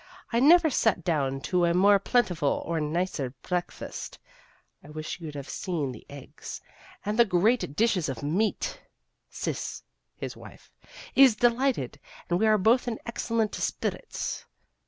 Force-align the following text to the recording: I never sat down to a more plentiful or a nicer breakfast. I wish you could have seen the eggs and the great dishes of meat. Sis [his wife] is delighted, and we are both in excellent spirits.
I 0.33 0.39
never 0.39 0.71
sat 0.71 1.03
down 1.03 1.41
to 1.41 1.63
a 1.65 1.75
more 1.75 1.99
plentiful 1.99 2.63
or 2.65 2.79
a 2.79 2.81
nicer 2.81 3.35
breakfast. 3.43 4.17
I 4.83 4.89
wish 4.89 5.19
you 5.19 5.27
could 5.27 5.35
have 5.35 5.47
seen 5.47 5.91
the 5.91 6.07
eggs 6.09 6.59
and 7.05 7.19
the 7.19 7.23
great 7.23 7.75
dishes 7.75 8.09
of 8.09 8.23
meat. 8.23 8.81
Sis 9.29 9.83
[his 10.15 10.35
wife] 10.35 10.71
is 11.13 11.35
delighted, 11.35 11.99
and 12.31 12.39
we 12.39 12.47
are 12.47 12.57
both 12.57 12.87
in 12.87 12.97
excellent 13.05 13.53
spirits. 13.53 14.47